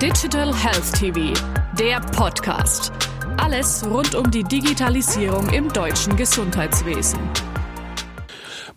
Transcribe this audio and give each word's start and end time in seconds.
Digital 0.00 0.54
Health 0.54 0.92
TV, 0.92 1.32
der 1.78 2.00
Podcast. 2.00 2.92
Alles 3.38 3.82
rund 3.88 4.14
um 4.14 4.30
die 4.30 4.44
Digitalisierung 4.44 5.48
im 5.48 5.72
deutschen 5.72 6.14
Gesundheitswesen. 6.16 7.18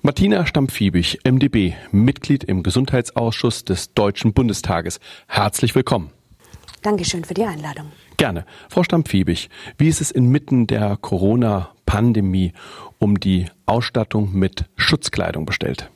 Martina 0.02 0.46
Stampfiebig, 0.46 1.20
MdB, 1.26 1.74
Mitglied 1.92 2.46
im 2.46 2.64
Gesundheitsausschuss 2.64 3.66
des 3.66 3.94
Deutschen 3.94 4.32
Bundestages. 4.32 5.02
Herzlich 5.28 5.76
willkommen. 5.76 6.12
Dankeschön 6.84 7.26
für 7.26 7.34
die 7.34 7.44
Einladung. 7.44 7.92
Gerne. 8.16 8.46
Frau 8.70 8.84
Stampfiebig, 8.84 9.50
wie 9.78 9.90
ist 9.90 10.00
es 10.00 10.12
inmitten 10.12 10.68
der 10.68 10.96
Corona-Pandemie 10.96 12.54
um 12.98 13.20
die 13.20 13.48
Ausstattung 13.66 14.32
mit 14.32 14.64
Schutzkleidung 14.78 15.46
bestellt? 15.46 15.90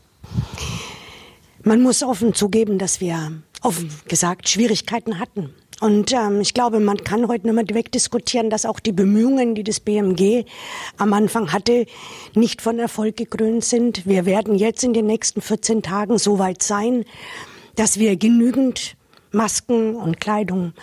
Man 1.63 1.81
muss 1.81 2.03
offen 2.03 2.33
zugeben, 2.33 2.77
dass 2.77 2.99
wir 2.99 3.31
offen 3.61 3.89
gesagt 4.09 4.49
Schwierigkeiten 4.49 5.17
hatten. 5.19 5.53
Und 5.79 6.11
ähm, 6.11 6.41
ich 6.41 6.53
glaube, 6.53 6.81
man 6.81 6.97
kann 6.97 7.27
heute 7.29 7.47
nicht 7.47 7.55
mehr 7.55 7.75
wegdiskutieren, 7.75 8.49
dass 8.49 8.65
auch 8.65 8.81
die 8.81 8.91
Bemühungen, 8.91 9.55
die 9.55 9.63
das 9.63 9.79
BMG 9.79 10.43
am 10.97 11.13
Anfang 11.13 11.53
hatte, 11.53 11.85
nicht 12.35 12.61
von 12.61 12.79
Erfolg 12.79 13.15
gekrönt 13.15 13.63
sind. 13.63 14.05
Wir 14.05 14.25
werden 14.25 14.55
jetzt 14.55 14.83
in 14.83 14.93
den 14.93 15.05
nächsten 15.05 15.41
14 15.41 15.81
Tagen 15.81 16.17
so 16.17 16.37
weit 16.37 16.61
sein, 16.61 17.05
dass 17.75 17.97
wir 17.97 18.17
genügend 18.17 18.95
Masken 19.33 19.95
und 19.95 20.19
Kleidung 20.19 20.73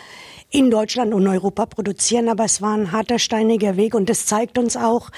in 0.51 0.71
Deutschland 0.71 1.15
und 1.15 1.27
Europa 1.29 1.67
produzieren, 1.67 2.29
aber 2.29 2.45
es 2.45 2.61
war 2.61 2.77
ein 2.77 2.91
harter, 2.91 3.19
steiniger 3.19 3.77
Weg 3.77 3.95
und 3.95 4.09
das 4.09 4.27
zeigt 4.27 4.59
uns 4.59 4.77
auch, 4.77 5.11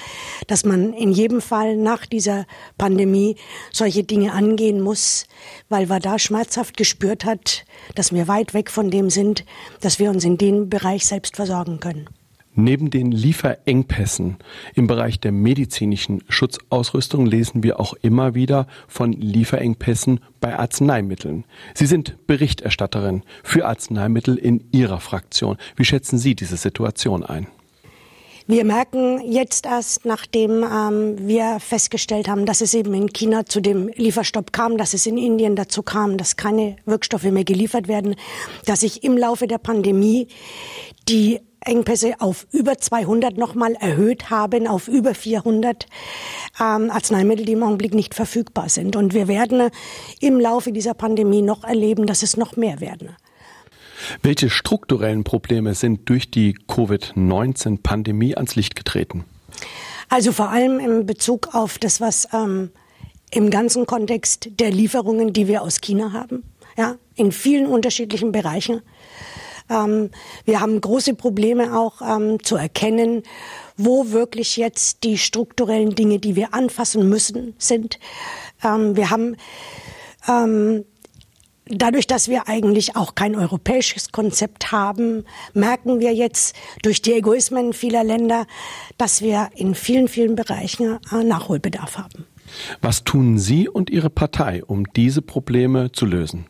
dass 0.47 0.63
man 0.63 0.93
in 0.93 1.11
jedem 1.11 1.41
Fall 1.41 1.75
nach 1.75 2.05
dieser 2.05 2.45
Pandemie 2.77 3.35
solche 3.71 4.03
Dinge 4.03 4.31
angehen 4.33 4.79
muss, 4.79 5.25
weil 5.69 5.87
man 5.87 6.01
da 6.01 6.19
schmerzhaft 6.19 6.77
gespürt 6.77 7.25
hat, 7.25 7.65
dass 7.95 8.13
wir 8.13 8.27
weit 8.27 8.53
weg 8.53 8.69
von 8.69 8.91
dem 8.91 9.09
sind, 9.09 9.43
dass 9.81 9.97
wir 9.97 10.11
uns 10.11 10.23
in 10.23 10.37
dem 10.37 10.69
Bereich 10.69 11.07
selbst 11.07 11.35
versorgen 11.35 11.79
können. 11.79 12.07
Neben 12.55 12.91
den 12.91 13.11
Lieferengpässen 13.11 14.37
im 14.75 14.85
Bereich 14.85 15.19
der 15.19 15.31
medizinischen 15.31 16.23
Schutzausrüstung 16.29 17.25
lesen 17.25 17.63
wir 17.63 17.79
auch 17.79 17.93
immer 18.01 18.35
wieder 18.35 18.67
von 18.87 19.11
Lieferengpässen 19.11 20.19
bei 20.39 20.57
Arzneimitteln. 20.57 21.45
Sie 21.73 21.87
sind 21.87 22.15
Berichterstatterin 22.27 23.23
für 23.43 23.65
Arzneimittel 23.65 24.37
in 24.37 24.65
Ihrer 24.71 24.99
Fraktion. 24.99 25.57
Wie 25.75 25.85
schätzen 25.85 26.19
Sie 26.19 26.35
diese 26.35 26.57
Situation 26.57 27.23
ein? 27.23 27.47
Wir 28.45 28.65
merken 28.65 29.21
jetzt 29.31 29.65
erst, 29.65 30.05
nachdem 30.05 30.63
ähm, 30.63 31.15
wir 31.17 31.59
festgestellt 31.61 32.27
haben, 32.27 32.45
dass 32.45 32.59
es 32.59 32.73
eben 32.73 32.93
in 32.93 33.13
China 33.13 33.45
zu 33.45 33.61
dem 33.61 33.87
Lieferstopp 33.95 34.51
kam, 34.51 34.77
dass 34.77 34.93
es 34.93 35.05
in 35.05 35.17
Indien 35.17 35.55
dazu 35.55 35.81
kam, 35.81 36.17
dass 36.17 36.35
keine 36.35 36.75
Wirkstoffe 36.85 37.23
mehr 37.23 37.45
geliefert 37.45 37.87
werden, 37.87 38.15
dass 38.65 38.81
sich 38.81 39.03
im 39.05 39.17
Laufe 39.17 39.47
der 39.47 39.59
Pandemie 39.59 40.27
die 41.07 41.39
Engpässe 41.65 42.15
auf 42.19 42.47
über 42.51 42.77
200 42.77 43.37
nochmal 43.37 43.73
erhöht 43.73 44.29
haben, 44.29 44.67
auf 44.67 44.87
über 44.87 45.15
400 45.15 45.85
ähm, 46.59 46.89
Arzneimittel, 46.89 47.45
die 47.45 47.53
im 47.53 47.63
Augenblick 47.63 47.93
nicht 47.93 48.13
verfügbar 48.15 48.69
sind. 48.69 48.95
Und 48.95 49.13
wir 49.13 49.27
werden 49.27 49.69
im 50.19 50.39
Laufe 50.39 50.71
dieser 50.71 50.93
Pandemie 50.93 51.41
noch 51.41 51.63
erleben, 51.63 52.05
dass 52.05 52.23
es 52.23 52.37
noch 52.37 52.55
mehr 52.55 52.79
werden. 52.81 53.15
Welche 54.21 54.49
strukturellen 54.49 55.23
Probleme 55.23 55.75
sind 55.75 56.09
durch 56.09 56.29
die 56.29 56.53
Covid-19-Pandemie 56.67 58.35
ans 58.35 58.55
Licht 58.55 58.75
getreten? 58.75 59.25
Also 60.09 60.31
vor 60.31 60.49
allem 60.49 60.79
in 60.79 61.05
Bezug 61.05 61.55
auf 61.55 61.77
das, 61.77 62.01
was 62.01 62.27
ähm, 62.33 62.71
im 63.31 63.49
ganzen 63.49 63.85
Kontext 63.85 64.49
der 64.59 64.71
Lieferungen, 64.71 65.33
die 65.33 65.47
wir 65.47 65.61
aus 65.61 65.81
China 65.81 66.11
haben, 66.11 66.43
ja, 66.77 66.95
in 67.15 67.31
vielen 67.31 67.65
unterschiedlichen 67.65 68.31
Bereichen. 68.31 68.81
Ähm, 69.73 70.11
wir 70.45 70.59
haben 70.59 70.79
große 70.79 71.15
Probleme 71.15 71.77
auch 71.77 72.01
ähm, 72.01 72.43
zu 72.43 72.55
erkennen, 72.55 73.23
wo 73.77 74.11
wirklich 74.11 74.57
jetzt 74.57 75.03
die 75.03 75.17
strukturellen 75.17 75.95
Dinge, 75.95 76.19
die 76.19 76.35
wir 76.35 76.53
anfassen 76.53 77.09
müssen, 77.09 77.55
sind. 77.57 77.99
Ähm, 78.63 78.95
wir 78.95 79.09
haben 79.09 79.35
ähm, 80.27 80.85
Dadurch, 81.65 82.07
dass 82.07 82.27
wir 82.27 82.49
eigentlich 82.49 82.97
auch 82.97 83.15
kein 83.15 83.37
europäisches 83.37 84.11
Konzept 84.11 84.73
haben, 84.73 85.23
merken 85.53 86.01
wir 86.01 86.13
jetzt 86.13 86.57
durch 86.81 87.01
die 87.01 87.13
Egoismen 87.13 87.71
vieler 87.71 88.03
Länder, 88.03 88.45
dass 88.97 89.21
wir 89.21 89.49
in 89.55 89.73
vielen, 89.73 90.09
vielen 90.09 90.35
Bereichen 90.35 90.99
äh, 91.11 91.23
Nachholbedarf 91.23 91.97
haben. 91.97 92.25
Was 92.81 93.05
tun 93.05 93.39
Sie 93.39 93.69
und 93.69 93.89
Ihre 93.89 94.09
Partei, 94.09 94.61
um 94.65 94.91
diese 94.91 95.21
Probleme 95.21 95.93
zu 95.93 96.05
lösen? 96.05 96.47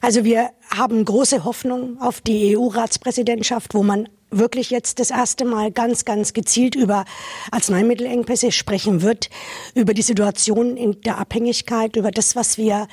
Also 0.00 0.24
wir 0.24 0.50
haben 0.70 1.04
große 1.04 1.44
Hoffnung 1.44 2.00
auf 2.00 2.20
die 2.20 2.56
EU-Ratspräsidentschaft, 2.56 3.74
wo 3.74 3.82
man 3.82 4.08
wirklich 4.30 4.70
jetzt 4.70 4.98
das 5.00 5.10
erste 5.10 5.44
Mal 5.44 5.70
ganz, 5.70 6.04
ganz 6.04 6.32
gezielt 6.32 6.74
über 6.74 7.04
Arzneimittelengpässe 7.50 8.52
sprechen 8.52 9.02
wird, 9.02 9.30
über 9.74 9.94
die 9.94 10.02
Situation 10.02 10.76
in 10.76 11.00
der 11.00 11.18
Abhängigkeit, 11.18 11.96
über 11.96 12.10
das, 12.10 12.36
was 12.36 12.58
wir 12.58 12.88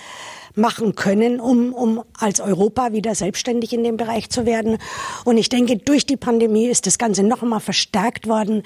machen 0.56 0.96
können, 0.96 1.42
um, 1.42 1.74
um 1.74 2.04
als 2.18 2.40
Europa 2.40 2.94
wieder 2.94 3.14
selbstständig 3.14 3.74
in 3.74 3.84
dem 3.84 3.98
Bereich 3.98 4.30
zu 4.30 4.46
werden. 4.46 4.78
Und 5.26 5.38
ich 5.38 5.50
denke, 5.50 5.78
durch 5.78 6.06
die 6.06 6.16
Pandemie 6.16 6.68
ist 6.68 6.88
das 6.88 6.98
Ganze 6.98 7.24
noch 7.24 7.44
einmal 7.44 7.60
verstärkt 7.60 8.28
worden, 8.28 8.64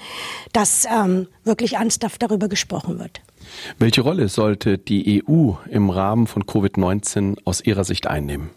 dass 0.52 0.86
ähm, 0.86 1.26
wirklich 1.42 1.74
ernsthaft 1.74 2.22
darüber 2.22 2.48
gesprochen 2.48 3.00
wird. 3.00 3.20
Welche 3.78 4.02
Rolle 4.02 4.28
sollte 4.28 4.78
die 4.78 5.24
EU 5.26 5.54
im 5.68 5.90
Rahmen 5.90 6.28
von 6.28 6.44
Covid-19 6.44 7.38
aus 7.44 7.60
Ihrer 7.60 7.82
Sicht 7.82 8.06
einnehmen? 8.06 8.50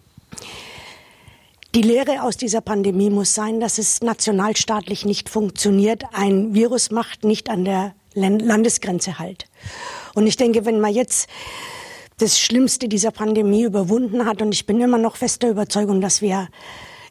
Die 1.76 1.82
Lehre 1.82 2.22
aus 2.22 2.38
dieser 2.38 2.62
Pandemie 2.62 3.10
muss 3.10 3.34
sein, 3.34 3.60
dass 3.60 3.80
es 3.80 4.02
nationalstaatlich 4.02 5.06
nicht 5.06 5.28
funktioniert. 5.28 6.04
Ein 6.14 6.54
Virus 6.54 6.92
macht 6.92 7.24
nicht 7.24 7.50
an 7.50 7.66
der 7.66 7.96
Landesgrenze 8.14 9.18
halt. 9.18 9.48
Und 10.14 10.28
ich 10.28 10.38
denke, 10.38 10.66
wenn 10.66 10.80
man 10.80 10.94
jetzt 10.94 11.28
das 12.20 12.40
Schlimmste 12.40 12.88
dieser 12.88 13.10
Pandemie 13.10 13.64
überwunden 13.64 14.26
hat, 14.26 14.42
und 14.44 14.54
ich 14.54 14.68
bin 14.68 14.80
immer 14.82 15.00
noch 15.00 15.16
fester 15.16 15.50
Überzeugung, 15.50 16.00
dass 16.00 16.22
wir 16.22 16.48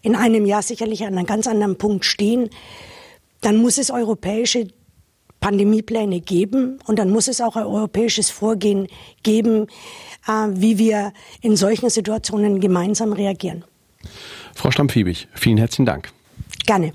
in 0.01 0.15
einem 0.15 0.47
Jahr 0.47 0.63
sicherlich 0.63 1.05
an 1.05 1.19
einem 1.19 1.27
ganz 1.27 1.49
anderen 1.49 1.77
Punkt 1.77 2.05
stehen, 2.05 2.51
dann 3.41 3.57
muss 3.57 3.79
es 3.79 3.91
europäische 3.91 4.69
Pandemiepläne 5.43 6.21
geben 6.21 6.79
und 6.87 6.99
dann 6.99 7.11
muss 7.11 7.29
es 7.29 7.43
auch 7.43 7.57
ein 7.57 7.67
europäisches 7.67 8.31
Vorgehen 8.31 8.87
geben, 9.23 9.67
äh, 10.27 10.49
wie 10.55 10.79
wir 10.79 11.13
in 11.43 11.57
solchen 11.57 11.91
Situationen 11.91 12.61
gemeinsam 12.61 13.13
reagieren. 13.13 13.65
Frau 14.55 14.71
Stampfiebig, 14.71 15.29
vielen 15.35 15.59
herzlichen 15.59 15.85
Dank. 15.85 16.11
Gerne. 16.65 16.93